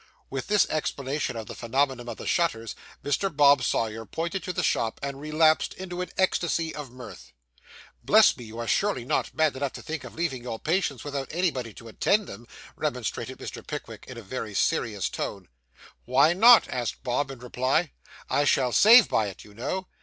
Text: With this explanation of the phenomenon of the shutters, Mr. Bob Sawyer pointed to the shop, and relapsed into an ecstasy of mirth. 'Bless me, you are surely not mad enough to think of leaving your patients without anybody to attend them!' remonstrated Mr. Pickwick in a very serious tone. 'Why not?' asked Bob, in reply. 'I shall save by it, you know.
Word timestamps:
With 0.31 0.47
this 0.47 0.65
explanation 0.67 1.35
of 1.35 1.45
the 1.45 1.53
phenomenon 1.53 2.09
of 2.09 2.17
the 2.17 2.25
shutters, 2.25 2.73
Mr. 3.03 3.29
Bob 3.31 3.61
Sawyer 3.61 4.03
pointed 4.03 4.41
to 4.45 4.51
the 4.51 4.63
shop, 4.63 4.99
and 5.03 5.21
relapsed 5.21 5.75
into 5.75 6.01
an 6.01 6.09
ecstasy 6.17 6.73
of 6.73 6.89
mirth. 6.89 7.33
'Bless 8.03 8.35
me, 8.35 8.45
you 8.45 8.57
are 8.57 8.67
surely 8.67 9.05
not 9.05 9.31
mad 9.35 9.55
enough 9.55 9.73
to 9.73 9.83
think 9.83 10.03
of 10.03 10.15
leaving 10.15 10.41
your 10.41 10.57
patients 10.57 11.03
without 11.03 11.27
anybody 11.29 11.71
to 11.75 11.87
attend 11.87 12.25
them!' 12.25 12.47
remonstrated 12.75 13.37
Mr. 13.37 13.61
Pickwick 13.67 14.05
in 14.07 14.17
a 14.17 14.23
very 14.23 14.55
serious 14.55 15.07
tone. 15.07 15.47
'Why 16.05 16.33
not?' 16.33 16.67
asked 16.67 17.03
Bob, 17.03 17.29
in 17.29 17.37
reply. 17.37 17.91
'I 18.27 18.45
shall 18.45 18.71
save 18.71 19.07
by 19.07 19.27
it, 19.27 19.43
you 19.43 19.53
know. 19.53 19.85